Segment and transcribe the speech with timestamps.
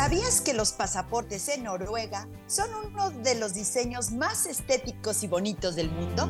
[0.00, 5.76] ¿Sabías que los pasaportes en Noruega son uno de los diseños más estéticos y bonitos
[5.76, 6.26] del mundo?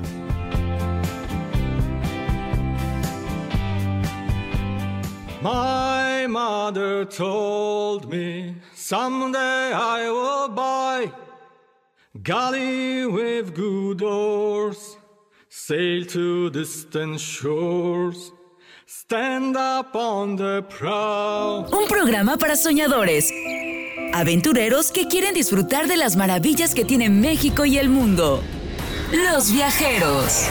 [5.41, 11.13] My mother told me someday I will buy
[12.25, 14.99] galley with good oars,
[15.49, 18.33] sail to distant shores.
[21.73, 23.33] Un programa para soñadores,
[24.15, 28.41] aventureros que quieren disfrutar de las maravillas que tiene México y el mundo.
[29.11, 30.47] Los viajeros.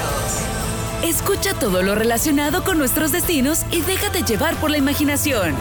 [1.06, 5.56] Escucha todo lo relacionado con nuestros destinos y déjate llevar por la imaginación.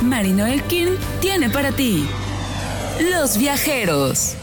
[0.00, 2.06] Marino Elkin tiene para ti
[3.10, 4.36] Los viajeros.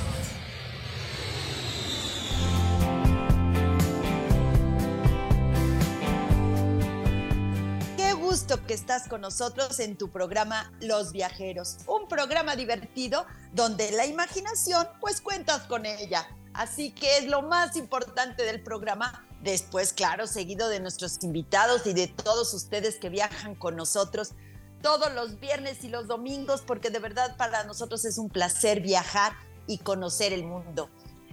[8.68, 14.86] Que estás con nosotros en tu programa Los Viajeros, un programa divertido donde la imaginación
[15.00, 16.28] pues cuentas con ella.
[16.54, 19.26] Así que es lo más importante del programa.
[19.42, 24.34] Después, claro, seguido de nuestros invitados y de todos ustedes que viajan con nosotros
[24.82, 29.34] todos los viernes y los domingos, porque de verdad para nosotros es un placer viajar
[29.66, 30.90] y conocer el mundo.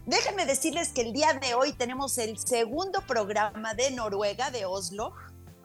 [0.07, 5.15] Déjenme decirles que el día de hoy tenemos el segundo programa de Noruega, de Oslo,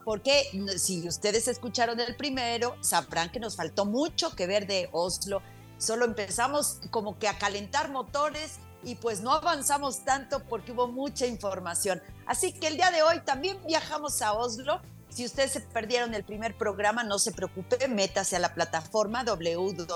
[0.04, 5.42] porque si ustedes escucharon el primero, sabrán que nos faltó mucho que ver de Oslo.
[5.78, 11.26] Solo empezamos como que a calentar motores y pues no avanzamos tanto porque hubo mucha
[11.26, 12.02] información.
[12.26, 14.80] Así que el día de hoy también viajamos a Oslo.
[15.08, 19.86] Si ustedes se perdieron el primer programa, no se preocupe, métase a la plataforma www.lahr.mx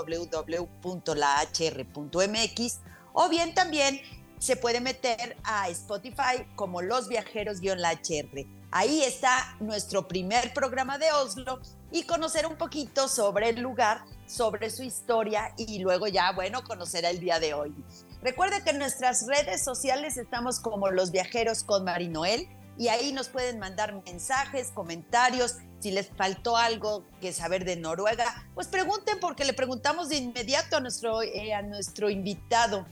[3.13, 4.01] o bien también
[4.39, 8.47] se puede meter a Spotify como Los Viajeros-la HR.
[8.77, 11.61] Ahí está nuestro primer programa de Oslo
[11.93, 17.05] y conocer un poquito sobre el lugar, sobre su historia y luego ya, bueno, conocer
[17.05, 17.73] el día de hoy.
[18.21, 23.29] Recuerde que en nuestras redes sociales estamos como Los Viajeros con Marinoel y ahí nos
[23.29, 25.59] pueden mandar mensajes, comentarios.
[25.79, 30.79] Si les faltó algo que saber de Noruega, pues pregunten porque le preguntamos de inmediato
[30.79, 32.85] a nuestro, eh, a nuestro invitado.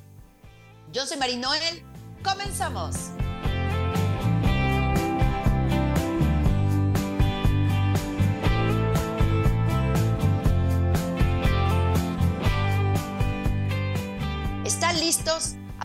[0.93, 1.83] Yo soy Marinoel.
[2.23, 3.11] Comenzamos.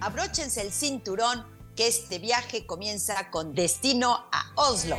[0.01, 4.97] Abróchense el cinturón que este viaje comienza con destino a Oslo.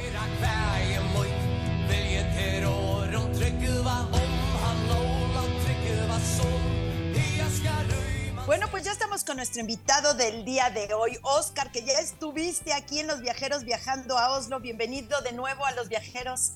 [8.46, 12.72] Bueno, pues ya estamos con nuestro invitado del día de hoy, Oscar, que ya estuviste
[12.72, 14.58] aquí en Los Viajeros viajando a Oslo.
[14.58, 16.52] Bienvenido de nuevo a Los Viajeros.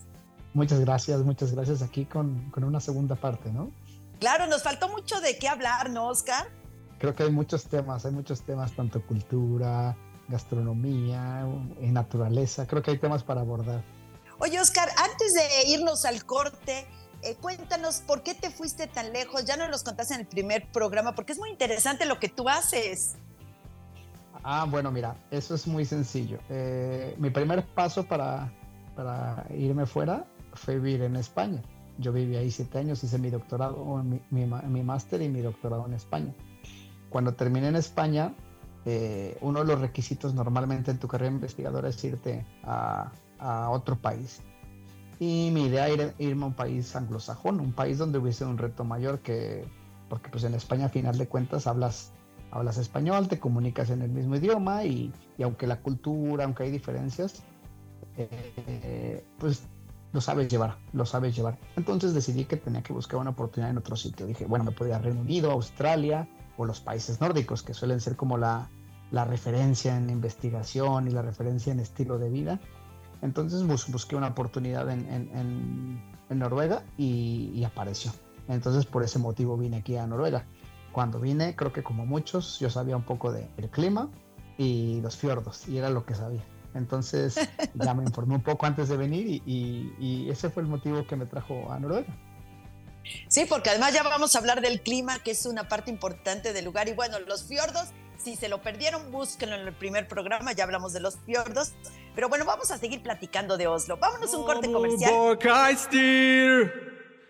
[0.55, 3.71] Muchas gracias, muchas gracias aquí con, con una segunda parte, ¿no?
[4.21, 6.49] Claro, nos faltó mucho de qué hablar, ¿no, Oscar?
[7.03, 9.97] Creo que hay muchos temas, hay muchos temas, tanto cultura,
[10.29, 11.45] gastronomía,
[11.81, 12.65] y naturaleza.
[12.69, 13.83] Creo que hay temas para abordar.
[14.39, 16.87] Oye, Oscar, antes de irnos al corte,
[17.23, 19.45] eh, cuéntanos por qué te fuiste tan lejos.
[19.47, 22.49] Ya nos los contaste en el primer programa, porque es muy interesante lo que tú
[22.49, 23.17] haces.
[24.45, 26.39] Ah, bueno, mira, eso es muy sencillo.
[26.51, 28.53] Eh, mi primer paso para,
[28.95, 30.25] para irme fuera
[30.55, 31.63] fue vivir en España.
[31.99, 35.85] Yo viví ahí siete años, hice mi doctorado, mi, mi, mi máster y mi doctorado
[35.87, 36.33] en España.
[37.13, 38.33] Cuando terminé en España,
[38.87, 43.97] eh, uno de los requisitos normalmente en tu carrera investigadora es irte a, a otro
[43.97, 44.41] país.
[45.21, 48.83] Y mi idea era irme a un país anglosajón, un país donde hubiese un reto
[48.83, 49.65] mayor que,
[50.09, 52.13] porque pues en España a final de cuentas hablas,
[52.51, 55.13] hablas español, te comunicas en el mismo idioma y,
[55.45, 57.43] aunque la cultura, aunque hay diferencias,
[58.17, 59.65] eh, pues
[60.13, 61.59] lo sabes llevar, lo sabes llevar.
[61.77, 64.27] Entonces decidí que tenía que buscar una oportunidad en otro sitio.
[64.27, 66.27] Dije, bueno, me podía Reino Unido, Australia
[66.57, 68.69] o los países nórdicos, que suelen ser como la,
[69.11, 72.61] la referencia en investigación y la referencia en estilo de vida.
[73.21, 78.13] Entonces bus busqué una oportunidad en, en, en, en Noruega y, y, apareció.
[78.49, 80.45] Entonces por ese motivo vine aquí a Noruega.
[80.91, 84.11] Cuando vine, creo que como muchos, yo sabía un poco del de clima
[84.59, 86.43] y los fiordos, y era lo que sabía.
[86.75, 87.37] Entonces
[87.75, 91.07] ya me informé un poco antes de venir y, y, y ese fue el motivo
[91.07, 92.15] que me trajo a Noruega.
[93.29, 96.65] Sí, porque además ya vamos a hablar del clima, que es una parte importante del
[96.65, 96.89] lugar.
[96.89, 97.89] Y bueno, los fiordos,
[98.23, 101.73] si se lo perdieron, búsquenlo en el primer programa, ya hablamos de los fiordos.
[102.15, 103.97] Pero bueno, vamos a seguir platicando de Oslo.
[103.97, 105.39] Vámonos a un corte comercial.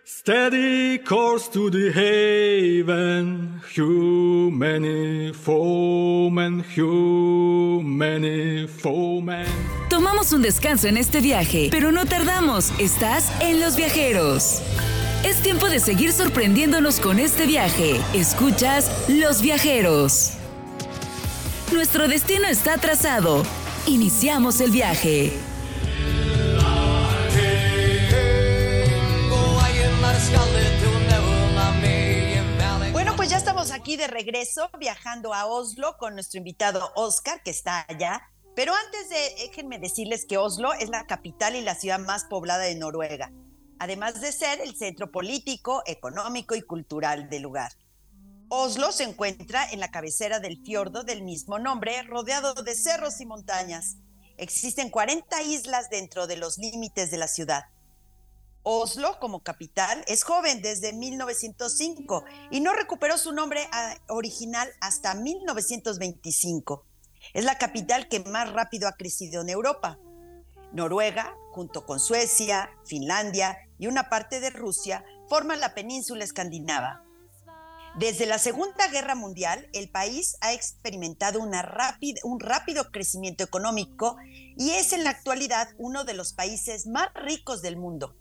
[0.05, 3.63] Steady course to the haven,
[5.33, 6.65] foemen,
[8.81, 9.47] foemen.
[9.89, 12.73] Tomamos un descanso en este viaje, pero no tardamos.
[12.81, 14.61] Estás en Los Viajeros.
[15.25, 18.01] Es tiempo de seguir sorprendiéndonos con este viaje.
[18.13, 20.33] Escuchas Los Viajeros.
[21.73, 23.45] Nuestro destino está trazado.
[23.87, 25.33] Iniciamos el viaje.
[32.91, 37.51] Bueno, pues ya estamos aquí de regreso, viajando a Oslo con nuestro invitado Oscar, que
[37.53, 38.23] está allá.
[38.57, 42.65] Pero antes de, déjenme decirles que Oslo es la capital y la ciudad más poblada
[42.65, 43.31] de Noruega,
[43.83, 47.73] además de ser el centro político, económico y cultural del lugar.
[48.49, 53.27] Oslo se encuentra en la cabecera del fiordo del mismo nombre, rodeado de cerros y
[53.27, 53.97] montañas.
[54.37, 57.65] Existen 40 islas dentro de los límites de la ciudad.
[58.63, 65.15] Oslo, como capital, es joven desde 1905 y no recuperó su nombre ah, original hasta
[65.15, 66.87] 1925.
[67.35, 69.99] Es la capital que más rápido ha crecido en Europa.
[70.73, 77.03] Noruega, junto con Suecia, Finlandia y una parte de Rusia, forman la península escandinava.
[77.99, 84.19] Desde la Segunda Guerra Mundial, el país ha experimentado un rápido crecimiento económico
[84.57, 88.15] y es en la actualidad uno de los países más ricos del mundo.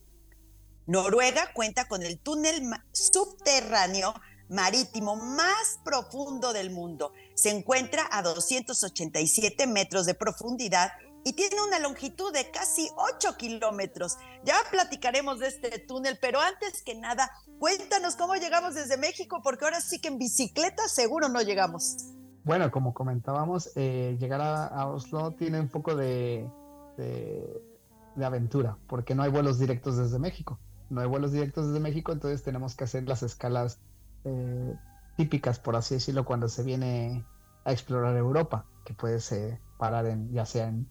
[0.88, 4.16] Noruega cuenta con el túnel subterráneo
[4.50, 7.14] marítimo más profundo del mundo.
[7.36, 10.92] Se encuentra a 287 metros de profundidad
[11.24, 14.18] y tiene una longitud de casi 8 kilómetros.
[14.44, 19.66] Ya platicaremos de este túnel, pero antes que nada, cuéntanos cómo llegamos desde México, porque
[19.66, 21.98] ahora sí que en bicicleta seguro no llegamos.
[22.44, 26.50] Bueno, como comentábamos, eh, llegar a, Oslo tiene un poco de,
[26.98, 30.60] de, aventura, porque no hay vuelos directos desde México.
[30.90, 33.80] No hay vuelos directos desde México, entonces tenemos que hacer las escalas
[34.26, 34.76] eh,
[35.18, 37.24] típicas, por así decirlo, cuando se viene
[37.64, 39.32] a explorar Europa, que puedes
[39.78, 40.88] parar en, ya sea en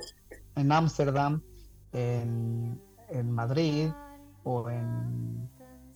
[0.56, 1.42] en Ámsterdam,
[1.92, 3.90] en, en, Madrid
[4.44, 5.48] o en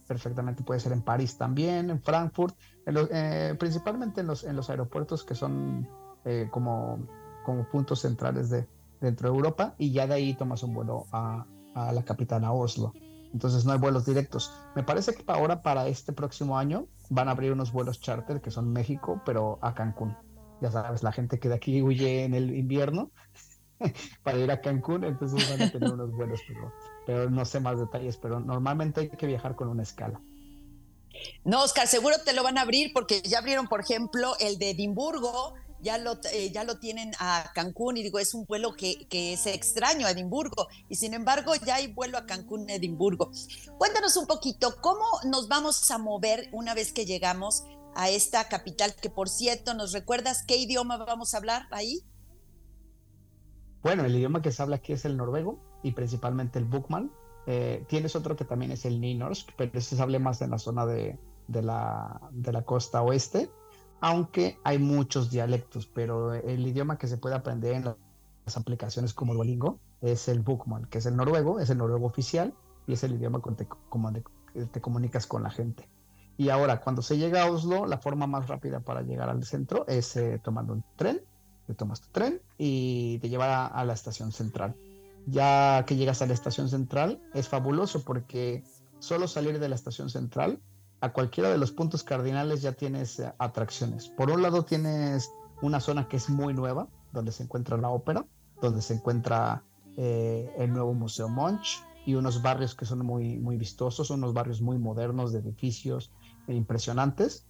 [0.06, 2.54] perfectamente puede ser en París también, en Frankfurt,
[2.86, 5.88] eh, principalmente en los, en los aeropuertos que son
[6.24, 7.06] eh, como,
[7.44, 8.68] como puntos centrales de,
[9.00, 12.52] dentro de Europa y ya de ahí tomas un vuelo a, a la capital, a
[12.52, 12.92] Oslo.
[13.32, 14.52] Entonces no hay vuelos directos.
[14.76, 18.50] Me parece que ahora para este próximo año van a abrir unos vuelos charter que
[18.50, 20.16] son México, pero a Cancún.
[20.60, 23.10] Ya sabes, la gente que de aquí huye en el invierno
[24.22, 26.40] para ir a Cancún, entonces van a tener unos vuelos,
[27.06, 30.20] pero, no sé más detalles, pero normalmente hay que viajar con una escala.
[31.44, 34.70] No, Oscar, seguro te lo van a abrir porque ya abrieron, por ejemplo, el de
[34.70, 39.06] Edimburgo, ya lo, eh, ya lo tienen a Cancún y digo, es un vuelo que,
[39.08, 43.30] que, es extraño a Edimburgo y sin embargo ya hay vuelo a Cancún, Edimburgo.
[43.78, 47.64] Cuéntanos un poquito, ¿cómo nos vamos a mover una vez que llegamos
[47.94, 48.94] a esta capital?
[48.94, 52.02] Que por cierto, ¿nos recuerdas qué idioma vamos a hablar ahí?
[53.84, 57.10] Bueno, el idioma que se habla aquí es el noruego y principalmente el Bukman.
[57.46, 60.58] Eh, tienes otro que también es el Nynorsk, pero ese se habla más en la
[60.58, 63.50] zona de, la, de la costa oeste,
[64.00, 69.34] aunque hay muchos dialectos, pero el idioma que se puede aprender en las aplicaciones como
[69.34, 72.54] Duolingo es el Bukman, que es el noruego, es el noruego oficial
[72.86, 75.90] y es el idioma con te, como te comunicas con la gente.
[76.38, 79.86] Y ahora, cuando se llega a Oslo, la forma más rápida para llegar al centro
[79.86, 81.20] es eh, tomando un tren
[81.66, 84.76] te tomas tu tren y te lleva a, la estación central.
[85.26, 88.62] Ya que llegas a la estación central, es fabuloso porque
[88.98, 90.60] solo salir de la estación central,
[91.00, 94.08] a cualquiera de los puntos cardinales ya tienes eh, atracciones.
[94.08, 95.30] Por un lado tienes
[95.62, 98.24] una zona que es muy nueva, donde se encuentra la ópera,
[98.60, 99.62] donde se encuentra
[99.96, 104.60] eh, el nuevo Museo Monch y unos barrios que son muy, muy vistosos, unos barrios
[104.60, 106.10] muy modernos de edificios
[106.48, 107.46] impresionantes.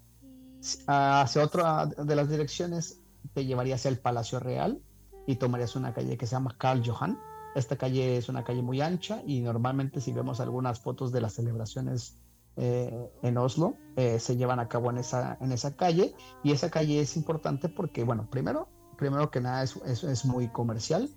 [0.86, 3.00] Hacia otra de las direcciones
[3.32, 4.80] te llevaría hacia el Palacio Real
[5.26, 7.18] y tomarías una calle que se llama Karl Johan.
[7.54, 11.34] Esta calle es una calle muy ancha y normalmente si vemos algunas fotos de las
[11.34, 12.18] celebraciones
[12.56, 16.70] eh, en Oslo, eh, se llevan a cabo en esa, en esa calle y esa
[16.70, 21.10] calle es importante porque, bueno, primero, primero que nada es, es, muy comercial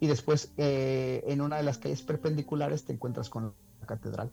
[0.00, 4.30] y después eh, en una de las calles perpendiculares te encuentras con la catedral.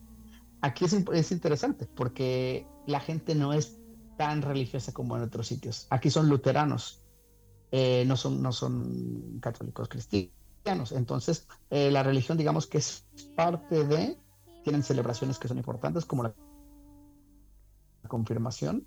[0.61, 3.79] Aquí es, es interesante porque la gente no es
[4.17, 5.87] tan religiosa como en otros sitios.
[5.89, 7.05] Aquí son luteranos
[7.71, 10.91] eh, no, son, no son católicos cristianos.
[10.91, 14.17] Entonces, eh, la religión, digamos que es parte de,
[14.63, 16.33] tienen celebraciones que son importantes, como la
[18.07, 18.85] confirmación,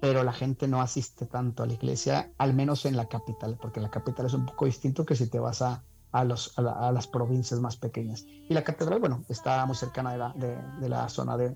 [0.00, 3.80] pero la gente no asiste tanto a la iglesia, al menos en la capital, porque
[3.80, 7.06] la capital es un poco distinto que si te vas a, a, los, a, las
[7.06, 8.26] provincias más pequeñas.
[8.26, 10.34] Y la catedral, bueno, está muy cercana de la,
[10.80, 11.50] de, la zona de,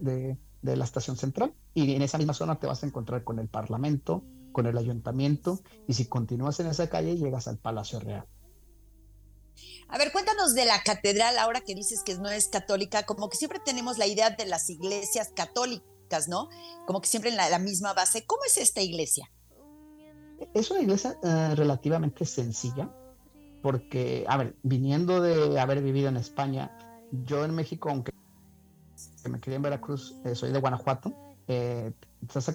[0.62, 3.48] de, la estación central, y en esa misma zona te vas a encontrar con el
[3.48, 4.22] parlamento,
[4.56, 8.26] con el ayuntamiento y si continúas en esa calle llegas al Palacio Real.
[9.86, 13.36] A ver, cuéntanos de la catedral, ahora que dices que no es católica, como que
[13.36, 16.48] siempre tenemos la idea de las iglesias católicas, ¿no?
[16.86, 18.24] Como que siempre en la, misma base.
[18.24, 19.30] ¿Cómo es esta iglesia?
[20.54, 22.90] Es una iglesia eh, relativamente sencilla,
[23.62, 26.78] porque, a ver, viniendo de haber vivido en España,
[27.12, 28.10] yo en México, aunque
[29.28, 31.12] me crié en Veracruz, eh, soy de Guanajuato,
[31.46, 32.48] eh, estás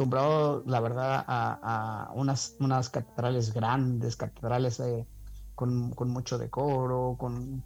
[0.00, 5.06] acostumbrado, la verdad, a, unas, unas catedrales grandes, catedrales eh,
[5.54, 7.62] con, mucho decoro, con,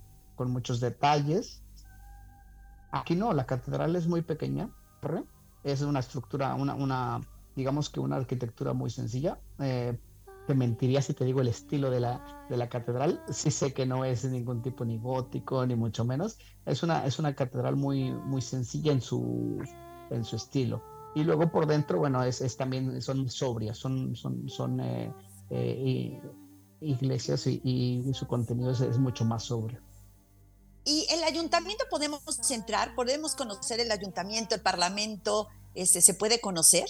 [0.50, 1.62] muchos detalles.
[2.90, 4.68] Aquí no, la catedral es muy pequeña,
[5.62, 7.20] es una estructura, una, una,
[7.54, 9.38] digamos que una arquitectura muy sencilla.
[9.60, 9.96] Eh,
[10.48, 13.22] te mentiría si te digo el estilo de la, de la catedral.
[13.30, 16.36] Sí sé que no es ningún tipo ni gótico, ni mucho menos.
[16.66, 19.62] Es una, es una catedral muy, muy sencilla en su,
[20.10, 20.93] en su estilo.
[21.14, 25.12] Y luego por dentro, bueno, es, es también, son sobrias, son, son, son eh,
[25.50, 26.20] eh,
[26.80, 29.80] iglesias y, su contenido es, mucho más sobrio.
[30.84, 32.94] ¿Y el ayuntamiento podemos entrar?
[32.94, 35.48] ¿Podemos conocer el ayuntamiento, el parlamento?
[35.74, 36.88] Este, ¿Se puede conocer?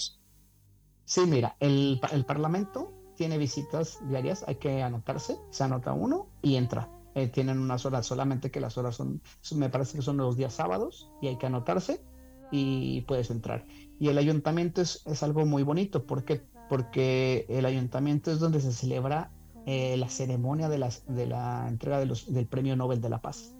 [1.04, 6.56] Sí, mira, el, el parlamento tiene visitas diarias, hay que anotarse, se anota uno y
[6.56, 6.90] entra.
[7.14, 9.22] Eh, tienen unas horas, solamente que las horas son,
[9.54, 12.02] me parece que son los días sábados y hay que anotarse
[12.50, 13.64] y puedes entrar.
[13.98, 16.42] Y el ayuntamiento es, es algo muy bonito, ¿por qué?
[16.68, 19.30] Porque el ayuntamiento es donde se celebra
[19.66, 23.22] eh, la ceremonia de, las, de la entrega de los, del Premio Nobel de la
[23.22, 23.54] Paz.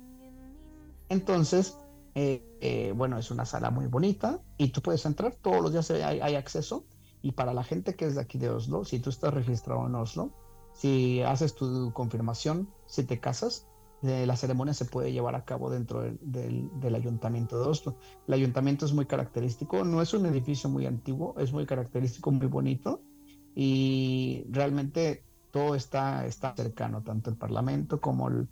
[1.09, 1.79] Entonces,
[2.14, 5.91] eh, eh, bueno, es una sala muy bonita y tú puedes entrar, todos los días
[5.91, 6.85] hay, hay, acceso.
[7.23, 9.95] Y para la gente que es de aquí de Oslo, si tú estás registrado en
[9.95, 10.31] Oslo,
[10.75, 13.67] si haces tu confirmación, si te casas,
[14.04, 17.96] la ceremonia se puede llevar a cabo dentro del, ayuntamiento de Oslo.
[18.28, 22.46] El ayuntamiento es muy característico, no es un edificio muy antiguo, es muy característico, muy
[22.46, 23.02] bonito
[23.54, 28.49] y realmente todo está, está cercano, tanto el parlamento como el,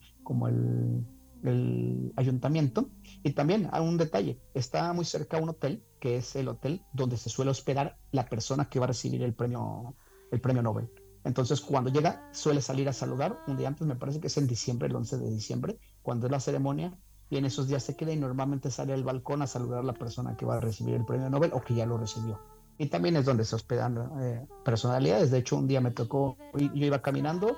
[2.17, 2.89] ayuntamiento.
[3.23, 7.19] Y también hay un detalle, está muy cerca un hotel, que es el hotel donde
[7.19, 9.97] se suele hospedar la persona que va a recibir el premio,
[10.31, 10.89] el premio Nobel.
[11.25, 13.39] Entonces, cuando llega, suele salir a saludar.
[13.47, 16.33] Un día antes, me parece que es en diciembre, el 11 de diciembre, cuando es
[16.33, 16.99] la ceremonia.
[17.31, 19.95] Y en esos días se queda y normalmente sale al balcón a saludar a la
[19.95, 22.41] persona que va a recibir el premio Nobel o que ya lo recibió.
[22.77, 25.31] Y también es donde se hospedan eh, personalidades.
[25.31, 27.57] De hecho, un día me tocó, yo iba caminando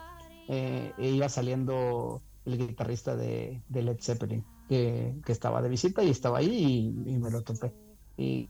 [0.48, 6.38] eh, e iba saliendo el guitarrista de, Led Zeppelin, que, estaba de visita y estaba
[6.38, 7.72] ahí y, me lo topé.
[8.16, 8.48] Y,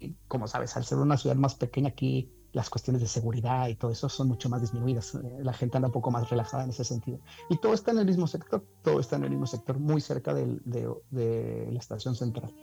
[0.00, 3.74] y, como sabes, al ser una ciudad más pequeña aquí las cuestiones de seguridad y
[3.74, 5.14] todo eso son mucho más disminuidas.
[5.14, 7.18] Eh, la gente anda un poco más relajada en ese sentido.
[7.48, 10.34] Y todo está en el mismo sector, todo está en el mismo sector, muy cerca
[10.34, 12.54] de, de, la estación central.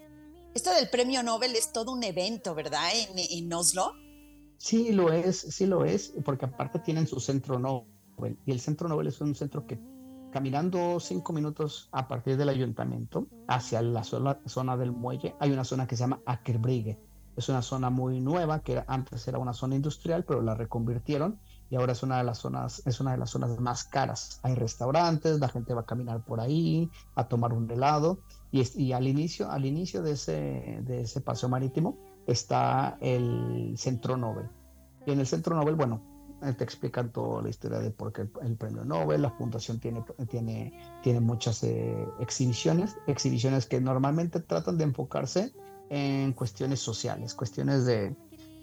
[0.54, 2.90] Esto del premio Nobel es todo un evento, ¿verdad?
[2.94, 3.94] En, en, Oslo.
[4.58, 8.38] Sí, lo es, sí lo es, porque aparte tienen su centro Nobel.
[8.46, 9.80] Y el centro Nobel es un centro que
[10.32, 15.64] caminando cinco minutos a partir del ayuntamiento hacia la zona, zona del muelle, hay una
[15.64, 17.00] zona que se llama Akerbrigge
[17.36, 21.76] es una zona muy nueva, que antes era una zona industrial, pero la reconvirtieron y
[21.76, 24.40] ahora es una de las zonas, es una de las zonas más caras.
[24.44, 28.20] Hay restaurantes, la gente va a caminar por ahí, a tomar un helado,
[28.52, 34.18] y, y al inicio, al inicio de ese, de ese paseo marítimo está el Centro
[34.18, 34.50] Nobel.
[35.06, 36.02] Y en el Centro Nobel, bueno,
[36.42, 40.04] eh, te explican toda la historia de por qué el, premio Nobel, la fundación tiene,
[40.30, 45.54] tiene, tiene muchas eh, exhibiciones, exhibiciones que normalmente tratan de enfocarse
[45.90, 48.16] en cuestiones sociales, cuestiones de,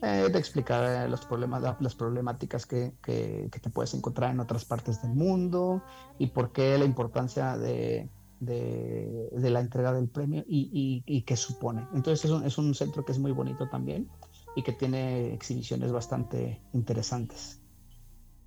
[0.02, 5.12] eh, explicar los problemas, las problemáticas que, que, te puedes encontrar en otras partes del
[5.12, 5.82] mundo
[6.18, 8.08] y por qué la importancia de,
[8.40, 11.86] de, de la entrega del premio y, y, y qué supone.
[11.94, 14.08] Entonces es un, es un centro que es muy bonito también
[14.54, 17.60] y que tiene exhibiciones bastante interesantes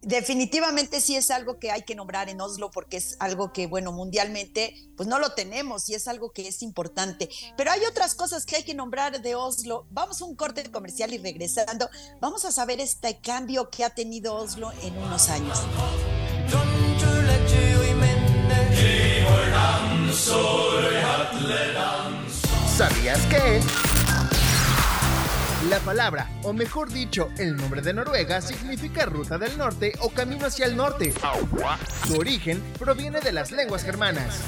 [0.01, 3.91] definitivamente sí es algo que hay que nombrar en Oslo porque es algo que, bueno,
[3.91, 7.29] mundialmente pues no lo tenemos y es algo que es importante.
[7.57, 9.87] Pero hay otras cosas que hay que nombrar de Oslo.
[9.91, 11.89] Vamos a un corte comercial y regresando,
[12.19, 15.59] vamos a saber este cambio que ha tenido Oslo en unos años.
[22.77, 23.88] ¿Sabías que?
[25.69, 30.47] La palabra, o mejor dicho, el nombre de Noruega significa ruta del norte o camino
[30.47, 31.13] hacia el norte.
[32.07, 34.39] Su origen proviene de las lenguas germanas.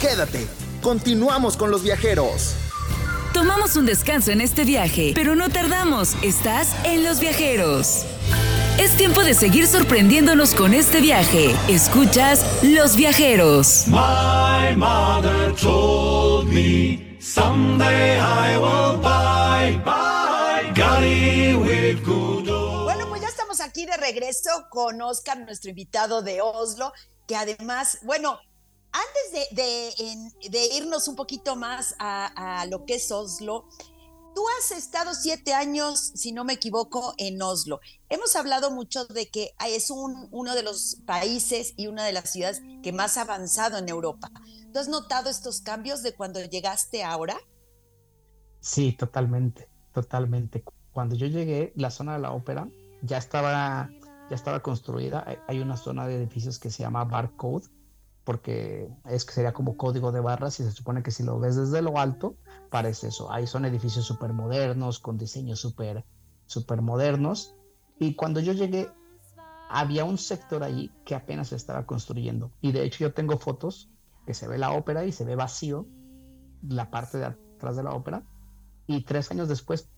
[0.00, 0.46] Quédate,
[0.80, 2.54] continuamos con los viajeros.
[3.34, 8.06] Tomamos un descanso en este viaje, pero no tardamos, estás en los viajeros.
[8.78, 11.54] Es tiempo de seguir sorprendiéndonos con este viaje.
[11.68, 13.84] Escuchas Los Viajeros.
[13.88, 18.12] My mother told me Someday
[23.62, 26.92] aquí de regreso con Oscar, nuestro invitado de Oslo,
[27.26, 28.38] que además, bueno,
[28.92, 33.68] antes de, irnos un poquito más a, lo que es Oslo,
[34.34, 37.80] tú has estado siete años, si no me equivoco, en Oslo.
[38.10, 42.60] Hemos hablado mucho de que es uno de los países y una de las ciudades
[42.82, 44.30] que más ha avanzado en Europa.
[44.72, 47.38] ¿Tú has notado estos cambios de cuando llegaste ahora?
[48.62, 50.62] Sí, totalmente, totalmente.
[50.92, 52.68] Cuando yo llegué, la zona de la ópera
[53.02, 53.90] ya estaba,
[54.30, 55.26] ya estaba construida.
[55.48, 57.66] Hay una zona de edificios que se llama Barcode,
[58.22, 61.56] porque es que sería como código de barras y se supone que si lo ves
[61.56, 62.36] desde lo alto,
[62.70, 63.32] parece eso.
[63.32, 66.04] Ahí son edificios súper modernos, con diseños súper
[66.46, 67.56] super modernos.
[67.98, 68.88] Y cuando yo llegué,
[69.70, 72.52] había un sector ahí que apenas se estaba construyendo.
[72.60, 73.90] Y de hecho yo tengo fotos
[74.24, 75.84] que se ve la ópera y se ve vacío
[76.68, 78.22] la parte de atrás de la ópera.
[78.92, 79.88] Y tres años después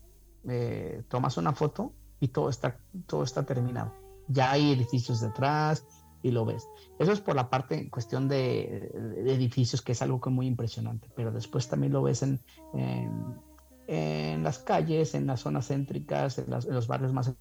[0.47, 3.93] eh, tomas una foto y todo está, todo está terminado.
[4.27, 5.85] Ya hay edificios detrás,
[6.25, 6.67] y lo ves.
[6.97, 8.91] Eso es por la parte en cuestión de,
[9.27, 12.39] edificios, que es algo que muy impresionante, pero después también lo ves en,
[13.85, 17.31] en, las calles, en las zonas céntricas, en, los barrios más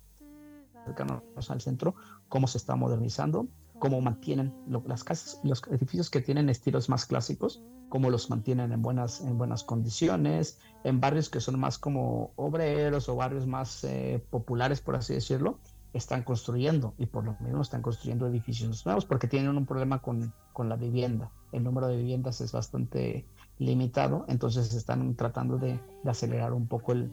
[0.84, 1.94] cercanos al centro,
[2.28, 3.48] cómo se está modernizando,
[3.84, 4.50] cómo mantienen
[4.86, 9.36] las casas, los edificios que tienen estilos más clásicos, cómo los mantienen en buenas, en
[9.36, 14.96] buenas condiciones, en barrios que son más como obreros o barrios más eh, populares, por
[14.96, 15.58] así decirlo,
[15.92, 20.32] están construyendo y por lo menos están construyendo edificios nuevos porque tienen un problema con,
[20.54, 21.30] con la vivienda.
[21.52, 23.26] El número de viviendas es bastante
[23.58, 27.12] limitado, entonces están tratando de, acelerar un poco el,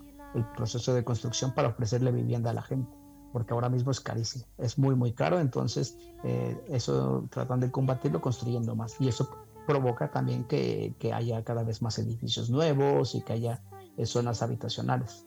[0.56, 2.90] proceso de construcción para ofrecerle vivienda a la gente,
[3.32, 8.22] porque ahora mismo es carísimo, es muy, muy caro, entonces eh, eso tratan de combatirlo
[8.22, 9.30] construyendo más y eso
[9.66, 13.64] provoca también que, que haya cada vez más edificios nuevos y que haya
[13.98, 15.26] eh, zonas habitacionales.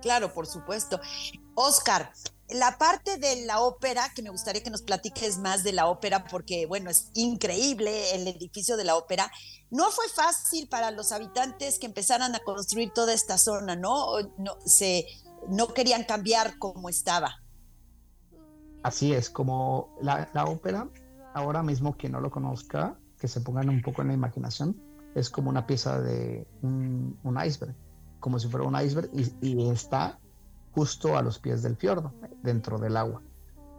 [0.00, 1.00] Claro, por supuesto.
[1.54, 2.12] Oscar,
[2.48, 6.24] la parte de la ópera, que me gustaría que nos platiques más de la ópera,
[6.24, 9.30] porque bueno, es increíble el edificio de la ópera.
[9.70, 14.20] No fue fácil para los habitantes que empezaran a construir toda esta zona, ¿no?
[14.38, 15.06] No, se,
[15.48, 17.36] no querían cambiar como estaba.
[18.82, 20.88] Así es, como la, ópera,
[21.34, 24.80] ahora mismo quien no lo conozca, que se pongan un poco en la imaginación,
[25.14, 27.74] es como una pieza de un, iceberg,
[28.20, 30.18] como si fuera un iceberg y, y está
[30.72, 33.22] justo a los pies del fiordo, dentro del agua.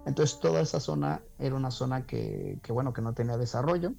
[0.06, 3.94] Entonces toda esa zona era una zona que, bueno, que no tenía desarrollo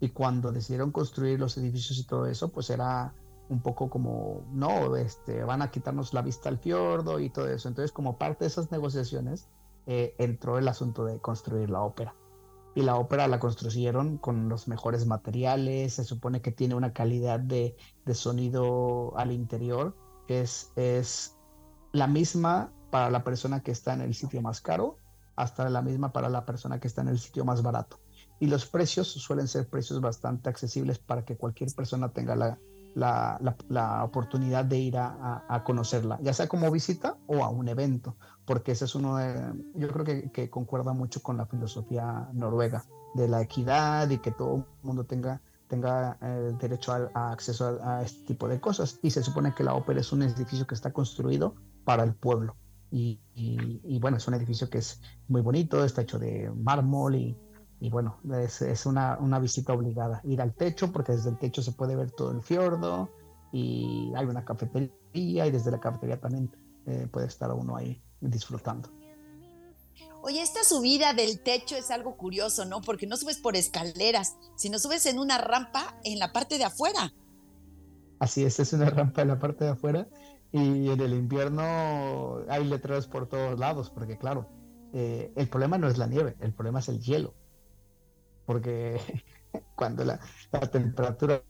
[0.00, 3.12] y cuando decidieron construir los edificios y todo eso, pues era
[3.48, 7.68] un poco como, no, este, van a quitarnos la vista al fiordo y todo eso.
[7.68, 9.48] Entonces como parte de esas negociaciones
[9.86, 12.14] eh, entró el asunto de construir la ópera.
[12.74, 17.40] Y la ópera la construyeron con los mejores materiales, se supone que tiene una calidad
[17.40, 17.76] de,
[18.12, 21.36] sonido al interior que es, es
[21.92, 24.98] la misma para la persona que está en el sitio más caro
[25.36, 27.98] hasta la misma para la persona que está en el sitio más barato.
[28.40, 32.58] Y los precios suelen ser precios bastante accesibles para que cualquier persona tenga la,
[32.94, 38.72] la, oportunidad de ir a, conocerla, ya sea como visita o a un evento, porque
[38.72, 43.40] ese es uno de, yo creo que, concuerda mucho con la filosofía noruega de la
[43.42, 48.48] equidad y que todo el mundo tenga tenga eh, derecho a, acceso a, este tipo
[48.48, 48.98] de cosas.
[49.02, 52.56] Y se supone que la ópera es un edificio que está construido para el pueblo.
[52.90, 53.20] Y,
[54.00, 57.36] bueno, es un edificio que es muy bonito, está hecho de mármol y,
[57.80, 60.20] bueno, es, una, una, visita obligada.
[60.24, 63.08] Ir al techo, porque desde el techo se puede ver todo el fiordo
[63.52, 66.50] y hay una cafetería y desde la cafetería también
[66.86, 68.90] eh, puede estar uno ahí disfrutando.
[70.22, 72.80] Oye, esta subida del techo es algo curioso, ¿no?
[72.80, 77.12] Porque no subes por escaleras, sino subes en una rampa en la parte de afuera.
[78.18, 80.08] Así es, es una rampa en la parte de afuera
[80.50, 84.48] y en el invierno hay letreros por todos lados, porque claro,
[84.92, 87.34] eh, el problema no es la nieve, el problema es el hielo.
[88.48, 88.98] Porque
[89.76, 90.18] cuando la,
[90.72, 91.42] temperatura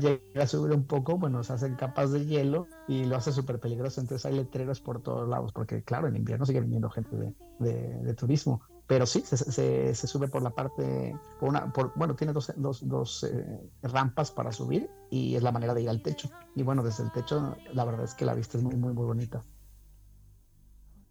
[0.00, 3.60] llega a subir un poco, bueno, se hacen capas de hielo y lo hace súper
[3.60, 4.00] peligroso.
[4.00, 8.62] Entonces hay letreros por todos lados, porque claro, en invierno sigue viniendo gente de turismo
[8.86, 12.86] pero sí, se, se, sube por la parte, por una, por, bueno, tiene dos, dos,
[12.86, 16.28] dos eh, rampas para subir y es la manera de ir al techo.
[16.54, 19.06] Y bueno, desde el techo la verdad es que la vista es muy, muy, muy
[19.06, 19.42] bonita.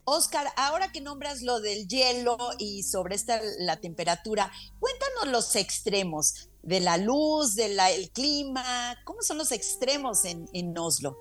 [0.05, 6.49] Oscar, ahora que nombras lo del hielo y sobre esta la temperatura, cuéntanos los extremos
[6.61, 7.77] de la luz, del
[8.13, 8.63] clima,
[9.05, 11.17] ¿cómo son los extremos en, en Oslo?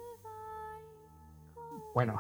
[1.95, 2.19] Bueno,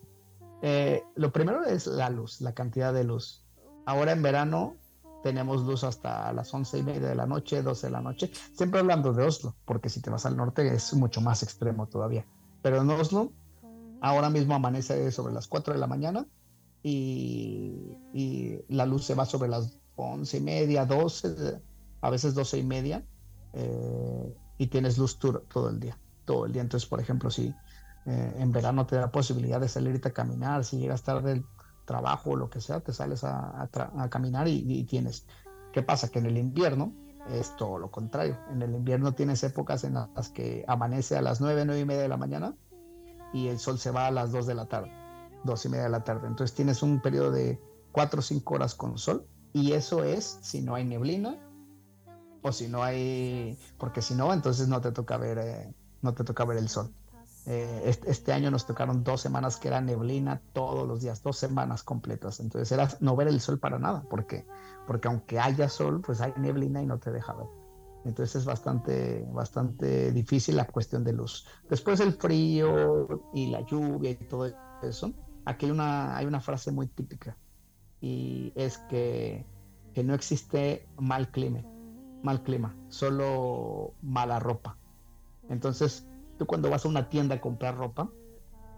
[0.62, 3.44] eh, lo primero es la luz, la cantidad de luz.
[3.86, 4.76] Ahora en verano
[5.22, 8.80] tenemos luz hasta las once y media de la noche, 12 de la noche, siempre
[8.80, 12.26] hablando de Oslo, porque si te vas al norte es mucho más extremo todavía.
[12.62, 13.32] Pero en Oslo
[14.02, 16.26] Ahora mismo amanece sobre las 4 de la mañana
[16.82, 17.96] y,
[18.68, 21.62] la luz se va sobre las 11 y media, 12,
[22.00, 23.06] a veces 12 y media,
[23.52, 26.62] eh, y tienes luz todo el día, todo el día.
[26.62, 27.54] Entonces, por ejemplo, si
[28.06, 31.44] eh, en verano te da posibilidad de salirte a caminar, si llegas tarde del
[31.84, 33.68] trabajo o lo que sea, te sales a,
[34.10, 35.28] caminar y, y, tienes.
[35.72, 36.08] ¿Qué pasa?
[36.08, 36.92] Que en el invierno
[37.30, 38.36] es todo lo contrario.
[38.50, 42.02] En el invierno tienes épocas en las que amanece a las 9, 9 y media
[42.02, 42.56] de la mañana
[43.32, 44.92] y el sol se va a las 2 de la tarde,
[45.44, 46.26] 2 y media de la tarde.
[46.26, 47.60] Entonces tienes un periodo de
[47.92, 51.38] 4 o 5 horas con sol y eso es si no hay neblina
[52.42, 56.24] o si no hay, porque si no, entonces no te toca ver, eh, no te
[56.24, 56.92] toca ver el sol.
[57.46, 61.36] Eh, este, este, año nos tocaron dos semanas que era neblina todos los días, dos
[61.36, 62.40] semanas completas.
[62.40, 64.46] Entonces era no ver el sol para nada, porque
[64.86, 67.46] porque aunque haya sol, pues hay neblina y no te deja ver.
[68.04, 71.46] Entonces es bastante, bastante difícil la cuestión de luz.
[71.68, 74.50] Después el frío y la lluvia y todo
[74.82, 75.12] eso.
[75.44, 77.36] Aquí hay una, hay una frase muy típica
[78.00, 79.46] y es que,
[79.94, 81.62] que no existe mal clima,
[82.22, 84.76] mal clima, solo mala ropa.
[85.48, 86.06] Entonces
[86.38, 88.10] tú cuando vas a una tienda a comprar ropa,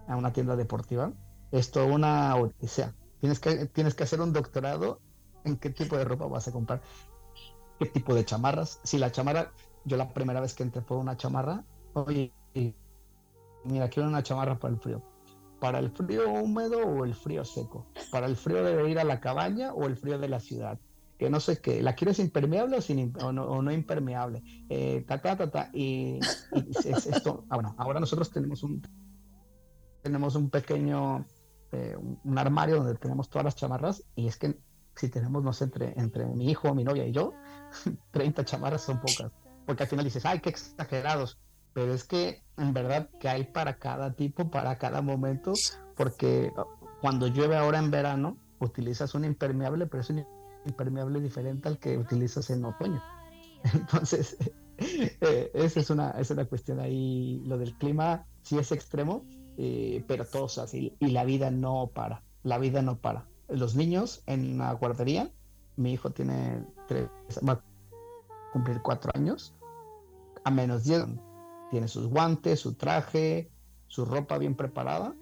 [0.07, 1.11] a una tienda deportiva,
[1.51, 2.93] es una odisea.
[3.19, 4.99] Tienes que, tienes que hacer un doctorado
[5.43, 6.81] en qué tipo de ropa vas a comprar,
[7.79, 8.79] qué tipo de chamarras.
[8.83, 9.51] Si la chamarra,
[9.83, 12.31] yo la primera vez que entré por una chamarra, oye,
[13.63, 15.01] mira, quiero una chamarra para el frío.
[15.59, 17.87] ¿Para el frío húmedo o el frío seco?
[18.11, 20.79] ¿Para el frío de ir a la cabaña o el frío de la ciudad?
[21.17, 24.43] Que no sé qué, ¿la quieres impermeable o, sin, o, no, impermeable?
[24.69, 26.19] Eh, ta, ta, Y,
[26.83, 28.81] es, esto, ah, bueno, ahora nosotros tenemos un,
[30.01, 31.25] tenemos un pequeño,
[31.71, 34.59] eh, un armario donde tenemos todas las chamarras y es que
[34.95, 37.33] si tenemos, no sé, entre, entre mi hijo, mi novia y yo,
[38.11, 39.31] 30 chamarras son pocas.
[39.65, 41.39] Porque al final dices, ay, qué exagerados.
[41.73, 45.53] Pero es que en verdad que hay para cada tipo, para cada momento,
[45.95, 46.53] porque
[47.01, 50.25] cuando llueve ahora en verano, utilizas un impermeable, pero es un
[50.65, 53.03] impermeable diferente al que utilizas en otoño.
[53.73, 54.37] Entonces,
[54.77, 57.41] eh, esa es una, es una cuestión ahí.
[57.45, 59.25] Lo del clima sí es extremo,
[59.57, 60.95] eh, pero todo es así.
[60.99, 62.23] Y la vida no para.
[62.43, 65.31] La vida no para los niños en la guardería.
[65.75, 67.09] Mi hijo tiene tres,
[67.47, 67.63] va a
[68.53, 69.53] cumplir cuatro años.
[70.43, 71.05] A menos diez.
[71.71, 73.51] Tiene sus guantes, su traje,
[73.87, 75.15] su ropa bien preparada,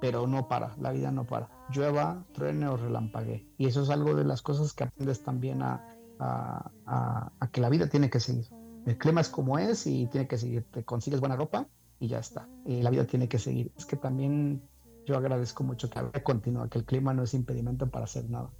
[0.00, 1.48] pero no para, la vida no para.
[1.70, 3.46] Llueva, truene o relampague.
[3.58, 5.84] Y eso es algo de las cosas que aprendes también a,
[6.18, 8.46] a, que la vida tiene que seguir.
[8.86, 10.64] El clima es como es y tiene que seguir.
[10.70, 11.66] Te consigues buena ropa
[12.00, 12.48] y ya está.
[12.64, 13.72] La vida tiene que seguir.
[13.76, 14.62] Es que también
[15.08, 18.50] yo agradezco mucho que continúe, que el clima no es impedimento para hacer nada.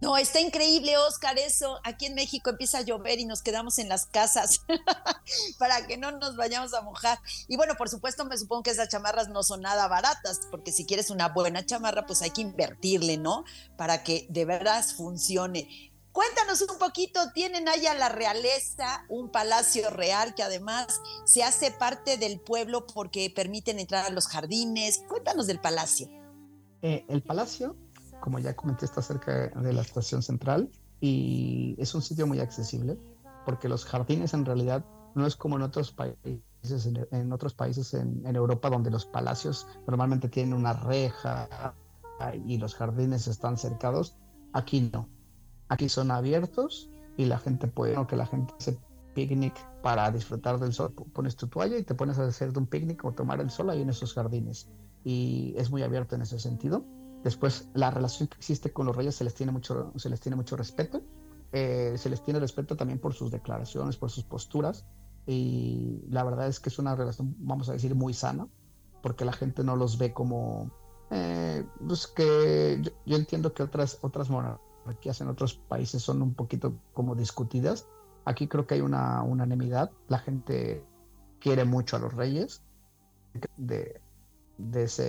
[0.00, 1.78] No, está increíble, Oscar, eso.
[1.84, 4.60] Aquí en México empieza a llover y nos quedamos en las casas
[5.58, 7.18] para que no nos vayamos a mojar.
[7.48, 10.86] Y bueno, por supuesto, me supongo que esas chamarras no son nada baratas, porque si
[10.86, 13.44] quieres una buena chamarra, pues hay que invertirle, ¿no?
[13.76, 15.91] Para que de verdad funcione.
[16.12, 22.18] Cuéntanos un poquito, tienen allá la realeza, un palacio real que además se hace parte
[22.18, 25.02] del pueblo porque permiten entrar a los jardines.
[25.08, 26.08] Cuéntanos del palacio.
[26.82, 27.76] Eh, el palacio,
[28.20, 30.70] como ya comenté, está cerca de la estación central
[31.00, 32.98] y es un sitio muy accesible
[33.46, 38.24] porque los jardines en realidad no es como en otros países, en, otros países en,
[38.26, 41.74] en Europa donde los palacios normalmente tienen una reja
[42.46, 44.16] y los jardines están cercados.
[44.52, 45.08] Aquí no
[45.72, 48.78] Aquí son abiertos y la gente puede, que la gente hace
[49.14, 50.92] picnic para disfrutar del sol.
[51.14, 53.80] Pones tu toalla y te pones a hacer un picnic o tomar el sol ahí
[53.80, 54.68] en esos jardines.
[55.02, 56.84] Y es muy abierto en ese sentido.
[57.24, 60.36] Después, la relación que existe con los reyes se les tiene mucho, se les tiene
[60.36, 61.00] mucho respeto.
[61.52, 64.84] Eh, se les tiene respeto también por sus declaraciones, por sus posturas.
[65.26, 68.46] Y la verdad es que es una relación, vamos a decir, muy sana,
[69.02, 70.70] porque la gente no los ve como.
[71.10, 76.22] Eh, pues que yo, yo, entiendo que otras, otras monarquías monarquías en otros países son
[76.22, 77.88] un poquito como discutidas.
[78.24, 79.90] Aquí creo que hay una unanimidad.
[80.08, 80.84] La gente
[81.40, 82.62] quiere mucho a los reyes
[83.56, 84.00] de,
[84.58, 85.04] de esa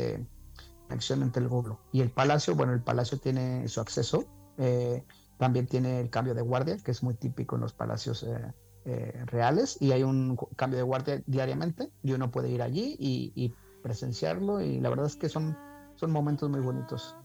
[0.87, 2.55] conexión entre el pueblo y el palacio.
[2.55, 4.25] Bueno, el palacio tiene su acceso.
[4.57, 5.03] Eh,
[5.37, 8.53] también tiene el cambio de guardia, que es muy típico en los palacios eh,
[8.85, 9.77] eh, reales.
[9.81, 14.61] Y hay un cambio de guardia diariamente y uno puede ir allí y, y presenciarlo.
[14.61, 15.57] Y la verdad es que son,
[15.95, 17.15] son momentos muy bonitos.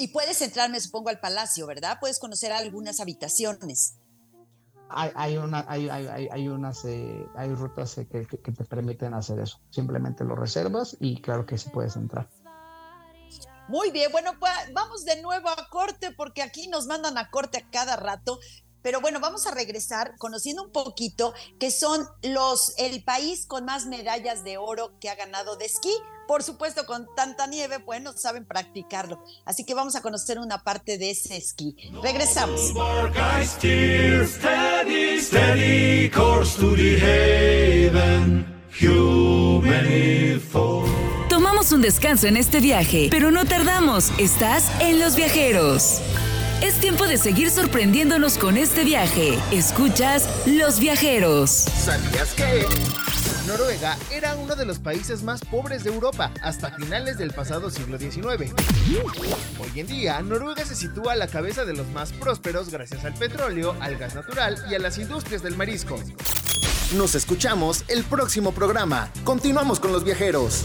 [0.00, 1.98] Y puedes entrar, me supongo, al palacio, ¿verdad?
[2.00, 3.98] Puedes conocer algunas habitaciones.
[4.88, 9.12] Hay, hay, una, hay, hay, hay unas eh, hay rutas eh, que, que, te permiten
[9.12, 9.60] hacer eso.
[9.68, 12.30] Simplemente lo reservas y claro que sí puedes entrar.
[13.68, 17.58] Muy bien, bueno, pues vamos de nuevo a corte porque aquí nos mandan a corte
[17.58, 18.40] a cada rato.
[18.80, 23.84] Pero bueno, vamos a regresar conociendo un poquito que son los el país con más
[23.84, 25.92] medallas de oro que ha ganado de esquí.
[26.30, 29.20] Por supuesto, con tanta nieve, bueno, saben practicarlo.
[29.44, 31.74] Así que vamos a conocer una parte de ese esquí.
[32.04, 32.72] Regresamos.
[41.28, 44.12] Tomamos un descanso en este viaje, pero no tardamos.
[44.20, 46.00] Estás en Los Viajeros.
[46.62, 49.36] Es tiempo de seguir sorprendiéndonos con este viaje.
[49.50, 51.50] Escuchas Los Viajeros.
[51.50, 52.66] ¿Sabías que
[53.50, 57.98] Noruega era uno de los países más pobres de Europa hasta finales del pasado siglo
[57.98, 58.54] XIX?
[59.58, 63.14] Hoy en día, Noruega se sitúa a la cabeza de los más prósperos gracias al
[63.14, 65.98] petróleo, al gas natural y a las industrias del marisco.
[66.94, 69.10] Nos escuchamos el próximo programa.
[69.24, 70.64] Continuamos con los viajeros.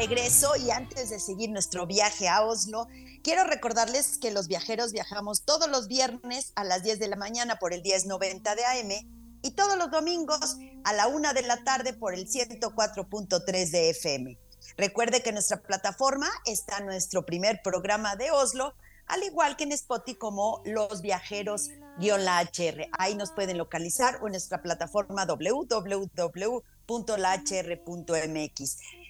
[0.00, 2.88] Regreso y antes de seguir nuestro viaje a Oslo,
[3.22, 7.56] quiero recordarles que los viajeros viajamos todos los viernes a las 10 de la mañana
[7.56, 8.92] por el 1090 de AM
[9.42, 14.38] y todos los domingos a la 1 de la tarde por el 104.3 de FM.
[14.78, 18.72] Recuerde que en nuestra plataforma está nuestro primer programa de Oslo,
[19.06, 22.88] al igual que en Spotify como Los Viajeros-la HR.
[22.98, 26.20] Ahí nos pueden localizar en nuestra plataforma www.lahr.mx.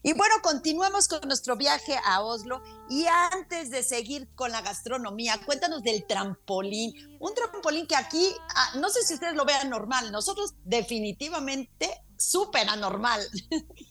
[0.02, 5.38] Y bueno, continuamos con nuestro viaje a Oslo y antes de seguir con la gastronomía,
[5.44, 6.94] cuéntanos del trampolín.
[7.20, 12.66] Un trampolín que aquí, ah, no sé si ustedes lo vean normal, nosotros definitivamente súper
[12.70, 13.20] anormal.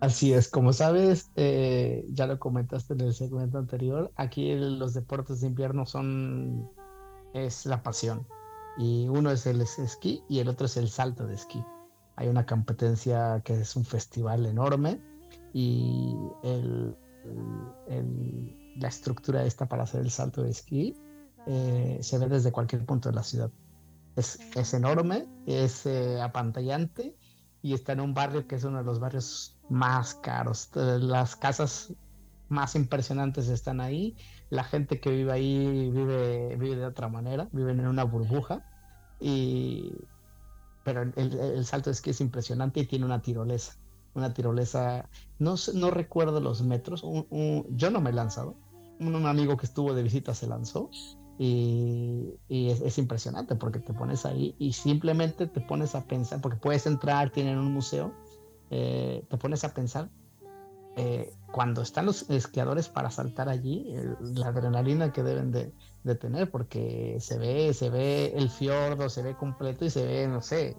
[0.00, 5.40] Así es, como sabes, eh, ya lo comentaste en el segmento anterior, aquí los deportes
[5.40, 6.70] de invierno son,
[7.34, 8.26] es la pasión.
[8.78, 11.62] Y uno es el esquí y el otro es el salto de esquí
[12.20, 15.00] hay una competencia que es un festival enorme
[15.54, 16.14] y
[18.76, 20.94] la estructura esta para hacer el salto de esquí
[21.46, 23.50] eh, se ve desde cualquier punto de la ciudad.
[24.16, 27.16] Es, enorme, es eh, apantallante
[27.62, 30.68] y está en un barrio que es uno de los barrios más caros.
[30.74, 31.94] Las casas
[32.48, 34.14] más impresionantes están ahí.
[34.50, 38.62] La gente que vive ahí vive, vive de otra manera, viven en una burbuja.
[39.20, 39.94] Y
[40.84, 43.76] pero el, salto de esquí es impresionante y tiene una tirolesa.
[44.12, 47.04] Una tirolesa, no, no recuerdo los metros,
[47.70, 48.56] yo no me he lanzado,
[48.98, 50.90] un, amigo que estuvo de visita se lanzó
[51.38, 56.86] y, es, impresionante porque te pones ahí y simplemente te pones a pensar, porque puedes
[56.86, 58.12] entrar, tienen un museo,
[58.70, 60.10] eh, te pones a pensar
[60.96, 65.72] eh, cuando están los esquiadores para saltar allí, la adrenalina que deben de,
[66.16, 70.42] tener porque se ve, se ve el fiordo, se ve completo y se ve, no
[70.42, 70.76] sé,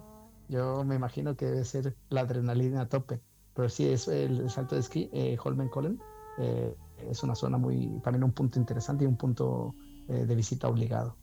[0.48, 3.22] yo me imagino que debe ser la adrenalina a tope.
[3.54, 6.02] Pero sí, es el, salto de esquí, eh, Holmenkollen,
[6.40, 6.76] eh,
[7.10, 9.76] es una zona muy, también un punto interesante y un punto
[10.08, 11.18] eh, de visita obligado.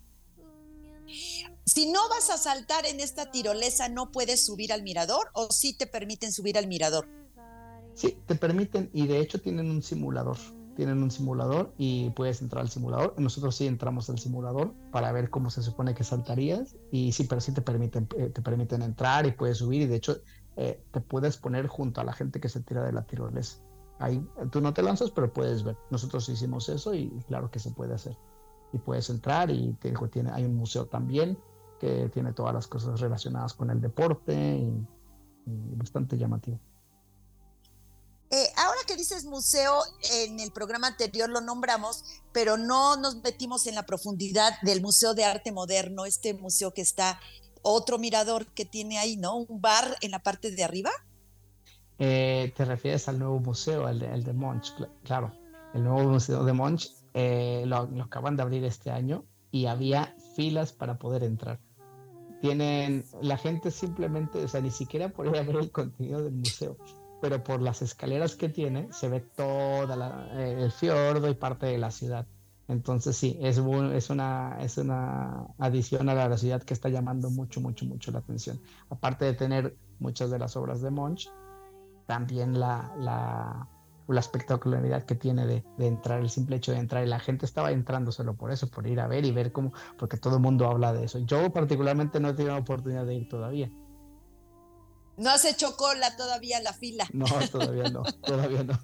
[1.65, 5.77] Si no vas a saltar en esta tirolesa, ¿no puedes subir al mirador o sí
[5.77, 7.09] te permiten subir al mirador?
[7.99, 10.37] Sí, te permiten y de hecho tienen un simulador
[10.77, 13.13] tienen un simulador y puedes entrar al simulador.
[13.19, 17.41] Nosotros sí entramos al simulador para ver cómo se supone que saltarías y sí, pero
[17.41, 20.19] sí te permiten, eh, te permiten entrar y puedes subir y de hecho
[20.55, 23.59] eh, te puedes poner junto a la gente que se tira de la tirolesa.
[23.99, 25.77] Ahí tú no te lanzas, pero puedes ver.
[25.91, 28.17] Nosotros hicimos eso y claro que se puede hacer.
[28.73, 29.77] Y puedes entrar y
[30.13, 31.37] tiene, hay un museo también
[31.81, 34.87] que tiene todas las cosas relacionadas con el deporte y
[35.75, 36.61] bastante llamativo.
[39.09, 39.73] Dices museo,
[40.13, 45.15] en el programa anterior lo nombramos, pero no nos metimos en la profundidad del Museo
[45.15, 47.19] de Arte Moderno, este museo que está,
[47.63, 49.37] otro mirador que tiene ahí, ¿no?
[49.37, 50.91] Un bar en la parte de arriba.
[51.99, 55.33] Eh, te refieres al nuevo museo, el de, de Monch, claro.
[55.73, 60.15] El nuevo museo de Monch eh, lo, lo acaban de abrir este año y había
[60.37, 61.59] filas para poder entrar
[62.41, 66.77] tienen la gente simplemente, o sea, ni siquiera podía ver el contenido del museo
[67.21, 71.79] pero por las escaleras que tiene se ve toda eh, el fiordo y parte de
[71.79, 72.27] la ciudad.
[72.69, 77.61] Entonces sí, es, es, una, es una adición a la ciudad que está llamando mucho,
[77.61, 78.61] mucho, mucho la atención.
[78.91, 81.31] Aparte de tener muchas de las obras de Munch,
[82.07, 83.69] también la, la,
[84.07, 87.03] la espectacularidad que tiene de, de, entrar, el simple hecho de entrar.
[87.05, 89.73] Y la gente estaba entrando solo por eso, por ir a ver y ver cómo,
[89.99, 91.21] porque todo el mundo habla de eso.
[91.21, 93.71] Yo particularmente no he tenido la oportunidad de ir todavía
[95.19, 97.07] no has hecho cola todavía la fila.
[97.13, 98.79] No, todavía no, todavía no.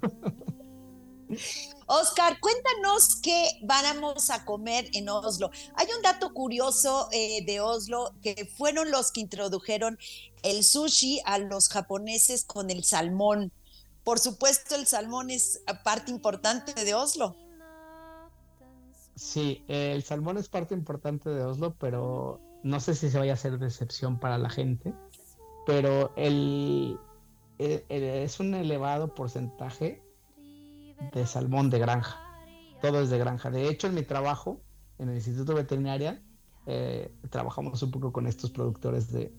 [1.87, 5.51] Oscar, cuéntanos qué vamos a comer en Oslo.
[5.75, 9.97] Hay un dato curioso eh, de Oslo que fueron los que introdujeron
[10.43, 13.51] el sushi a los japoneses con el salmón.
[14.03, 17.35] Por supuesto, el salmón es parte importante de Oslo.
[19.15, 23.35] Sí, el salmón es parte importante de Oslo, pero no sé si se vaya a
[23.35, 24.93] hacer decepción para la gente.
[25.65, 26.99] Pero el,
[27.57, 30.01] es un elevado porcentaje
[31.13, 32.19] de salmón de granja.
[32.81, 33.49] Todo es de granja.
[33.49, 34.61] De hecho, en mi trabajo,
[34.99, 36.21] en el Instituto Veterinaria,
[36.67, 39.31] eh, trabajamos un poco con estos productores de,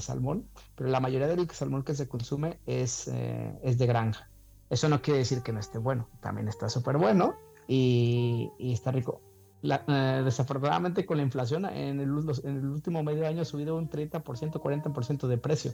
[0.00, 4.28] salmón, pero la mayoría del salmón que se consume es, eh, es de granja.
[4.68, 7.36] Eso no quiere decir que no esté bueno, también está súper bueno
[7.68, 9.20] y, está rico.
[9.64, 12.10] Eh, desafortunadamente con la inflación en el,
[12.44, 15.72] en el último medio año ha subido un 30%, 40% de precio,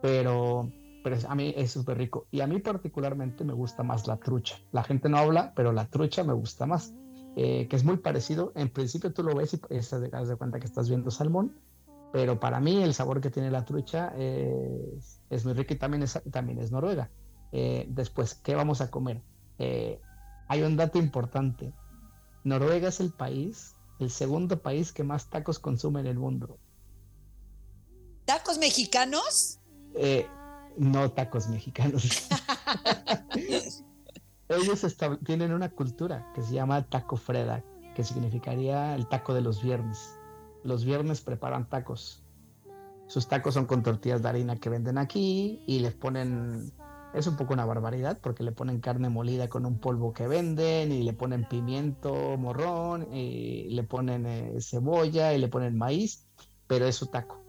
[0.00, 0.70] pero
[1.02, 2.26] pero a mí es súper rico.
[2.30, 4.56] Y a mí particularmente me gusta más la trucha.
[4.72, 6.94] La gente no habla, pero la trucha me gusta más,
[7.36, 8.52] eh, que es muy parecido.
[8.54, 11.58] En principio tú lo ves y te das de cuenta que estás viendo salmón,
[12.10, 16.18] pero para mí el sabor que tiene la trucha es muy rico y también es,
[16.30, 17.10] también es Noruega.
[17.52, 19.22] Eh, después, ¿qué vamos a comer?
[19.58, 20.00] Eh,
[20.48, 21.72] hay un dato importante.
[22.44, 26.58] Noruega es el país, el segundo país que más tacos consume en el mundo.
[28.24, 29.58] ¿Tacos mexicanos?
[29.94, 30.26] Eh,
[30.76, 32.28] no tacos mexicanos.
[34.48, 39.62] Ellos tienen una cultura que se llama taco freda, que significaría el taco de los
[39.62, 40.18] viernes.
[40.62, 42.22] Los viernes preparan tacos.
[43.06, 46.72] Sus tacos son con tortillas de harina que venden aquí y les ponen,
[47.14, 50.92] es un poco una barbaridad porque le ponen carne molida con un polvo que venden
[50.92, 56.26] y le ponen pimiento morrón y le ponen eh, cebolla y le ponen maíz,
[56.66, 57.44] pero es su taco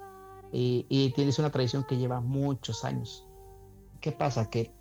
[0.52, 3.26] y, tienes una tradición que lleva muchos años.
[4.00, 4.50] ¿Qué pasa?
[4.50, 4.72] Que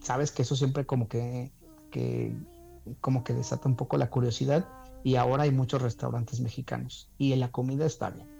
[0.00, 1.52] sabes que eso siempre como que,
[1.90, 2.34] que,
[3.00, 4.68] como que desata un poco la curiosidad
[5.02, 8.31] y ahora hay muchos restaurantes mexicanos y la comida está bien.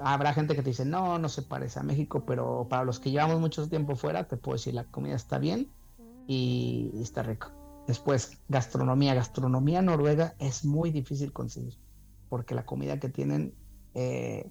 [0.00, 3.10] Habrá gente que te dice, no, no se parece a México, pero para los que
[3.10, 5.70] llevamos mucho tiempo fuera, te puedo decir, la comida está bien
[6.26, 7.50] y, está rico.
[7.86, 9.14] Después, gastronomía.
[9.14, 11.78] Gastronomía noruega es muy difícil conseguir
[12.28, 13.54] porque la comida que tienen
[13.94, 14.48] eh,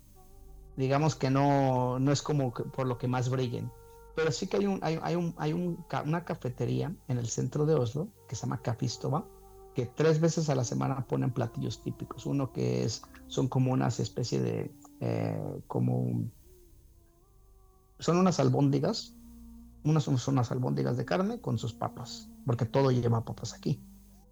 [0.80, 3.70] digamos que no, no es como por lo que más brillen.
[4.16, 7.66] Pero sí que hay, un, hay, hay, un, hay un, una cafetería en el centro
[7.66, 9.26] de Oslo que se llama Cafistova,
[9.76, 12.26] que tres veces a la semana ponen platillos típicos.
[12.26, 16.30] Uno que es, son como unas especie de, eh, como,
[18.00, 19.16] son unas albóndigas,
[19.84, 23.82] unas son unas albóndigas de carne con sus papas, porque todo lleva papas aquí.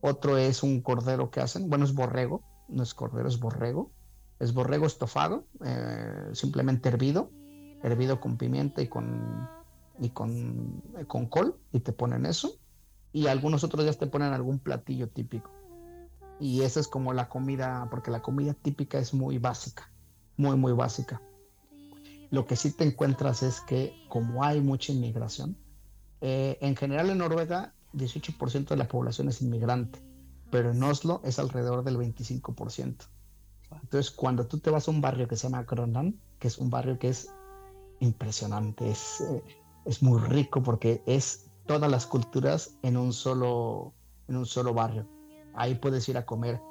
[0.01, 3.91] Otro es un cordero que hacen, bueno, es borrego, no es cordero, es borrego,
[4.39, 7.31] es borrego estofado, eh, simplemente hervido,
[7.83, 9.49] hervido con pimienta y con,
[9.99, 12.51] y con, eh, con col, y te ponen eso.
[13.13, 15.49] Y algunos otros días te ponen algún platillo típico.
[16.39, 19.91] Y esa es como la comida, porque la comida típica es muy básica,
[20.37, 21.21] muy, muy básica.
[22.29, 25.57] Lo que sí te encuentras es que como hay mucha inmigración,
[26.21, 29.99] eh, en general en Noruega 18% de la población es inmigrante,
[30.51, 33.05] pero en Oslo es alrededor del 25%.
[33.71, 36.69] Entonces, cuando tú te vas a un barrio que se llama Gronland, que es un
[36.69, 37.29] barrio que es
[37.99, 39.43] impresionante, es, eh,
[39.85, 43.93] es muy rico porque es todas las culturas en un solo,
[44.27, 45.07] en un solo barrio.
[45.53, 46.61] Ahí puedes ir a comer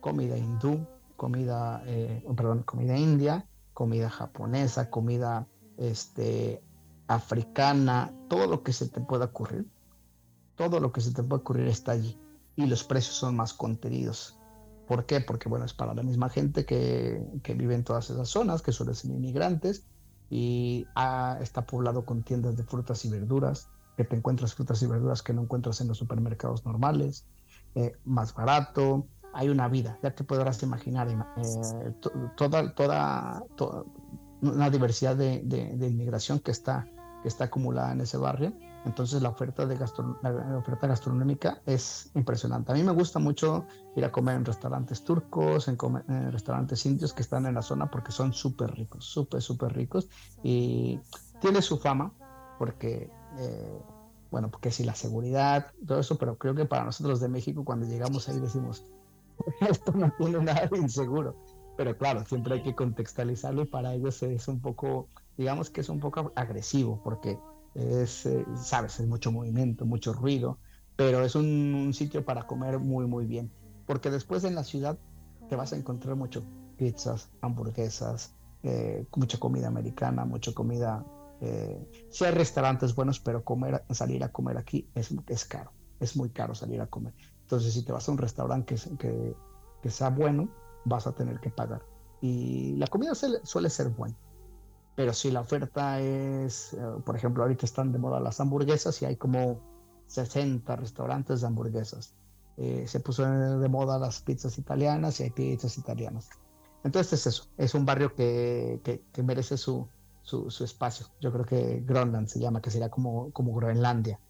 [0.00, 0.86] comida hindú,
[1.20, 6.64] comida, eh, perdón, comida india, comida japonesa, comida este,
[7.08, 9.68] africana, todo lo que se te pueda ocurrir.
[10.54, 12.18] Todo lo que se te pueda ocurrir está allí.
[12.56, 14.38] Y los precios son más contenidos.
[14.88, 15.20] ¿Por qué?
[15.20, 18.72] Porque bueno, es para la misma gente que, que vive en todas esas zonas, que
[18.72, 19.84] suelen ser inmigrantes,
[20.30, 20.86] y
[21.42, 25.34] está poblado con tiendas de frutas y verduras, que te encuentras frutas y verduras que
[25.34, 27.26] no encuentras en los supermercados normales,
[27.74, 31.94] eh, más barato, hay una vida, ya te podrás imaginar eh,
[32.36, 33.44] toda, toda,
[34.42, 35.42] una diversidad de,
[35.80, 36.86] inmigración que está,
[37.40, 38.52] acumulada en ese barrio
[38.84, 42.72] entonces la oferta, de gastronómica es impresionante.
[42.72, 45.76] A mí me gusta mucho ir a comer en restaurantes turcos, en,
[46.32, 50.08] restaurantes indios que están en la zona porque son súper ricos, súper, súper ricos.
[50.42, 50.98] Y
[51.40, 52.12] tiene su fama
[52.58, 53.82] porque, eh,
[54.30, 57.86] bueno, porque sí, la seguridad, todo eso, pero creo que para nosotros de México cuando
[57.86, 58.86] llegamos ahí decimos,
[59.68, 61.36] esto no tiene nada de inseguro.
[61.76, 65.88] Pero claro, siempre hay que contextualizarlo y para ellos es un poco, digamos que es
[65.88, 67.38] un poco agresivo porque
[67.74, 70.58] es, eh, sabes, es mucho movimiento, mucho ruido,
[70.96, 73.50] pero es un, sitio para comer muy, muy bien.
[73.86, 74.98] Porque después en la ciudad
[75.48, 76.44] te vas a encontrar mucho
[76.76, 81.04] pizzas, hamburguesas, eh, mucha comida americana, mucha comida
[81.42, 86.14] Eh, sí hay restaurantes buenos, pero comer, salir a comer aquí es, es caro, es
[86.14, 87.14] muy caro salir a comer.
[87.50, 89.36] Entonces, si te vas a un restaurante que, que,
[89.82, 90.48] que sea bueno,
[90.84, 91.82] vas a tener que pagar.
[92.20, 94.16] Y la comida suele ser buena.
[94.94, 99.06] Pero si la oferta es, eh, por ejemplo, ahorita están de moda las hamburguesas y
[99.06, 99.58] hay como
[100.06, 102.14] 60 restaurantes de hamburguesas.
[102.56, 106.28] Eh, se puso de moda las pizzas italianas y hay pizzas italianas.
[106.84, 108.80] Entonces es eso, es un barrio que,
[109.12, 109.88] que, merece su,
[110.22, 111.06] su, espacio.
[111.20, 114.20] Yo creo que Groenland se llama, que sería como, como Groenlandia.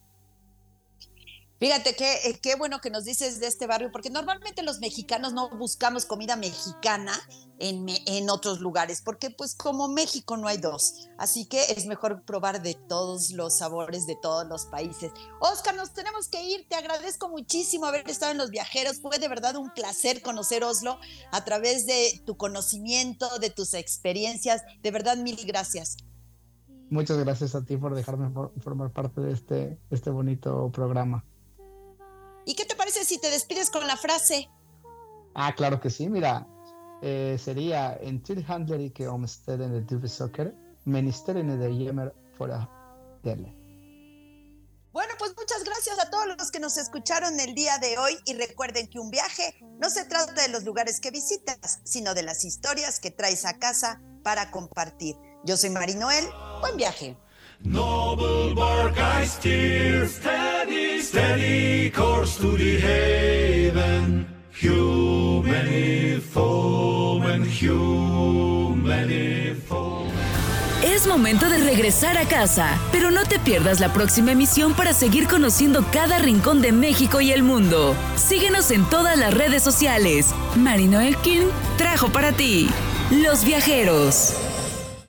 [1.61, 5.35] Fíjate qué, eh, qué bueno que nos dices de este barrio, porque normalmente los mexicanos
[5.35, 7.13] no buscamos comida mexicana
[7.59, 12.23] en, en, otros lugares, porque pues como México no hay dos, así que es mejor
[12.23, 15.13] probar de todos los sabores de todos los países.
[15.39, 19.29] Oscar, nos tenemos que ir, te agradezco muchísimo haber estado en Los Viajeros, fue de
[19.29, 20.99] verdad un placer conocer Oslo
[21.31, 25.99] a través de tu conocimiento, de tus experiencias, de verdad mil gracias.
[26.89, 31.23] Muchas gracias a ti por dejarme formar parte de este, este bonito programa.
[32.45, 34.49] ¿Y qué te parece si te despides con la frase?
[35.35, 36.47] Ah, claro que sí, mira.
[37.03, 42.69] Eh, sería en till handler icke omsteden de duve soccer, ministerien de yemer fuera
[43.23, 43.57] dele.
[44.93, 48.35] Bueno, pues muchas gracias a todos los que nos escucharon el día de hoy y
[48.35, 52.45] recuerden que un viaje no se trata de los lugares que visitas, sino de las
[52.45, 55.15] historias que traes a casa para compartir.
[55.45, 56.27] Yo soy Mari Noel,
[56.61, 57.17] buen viaje.
[57.63, 64.27] Noble bark I steady, steady course to the haven.
[64.63, 69.11] Human foemen, human
[69.69, 70.11] foemen.
[70.83, 75.29] Es momento de regresar a casa, pero no te pierdas la próxima emisión para seguir
[75.29, 77.95] conociendo cada rincón de México y el mundo.
[78.17, 80.35] Síguenos en todas las redes sociales.
[80.57, 81.43] Marino Elkin
[81.77, 82.71] trajo para ti
[83.11, 84.35] Los Viajeros.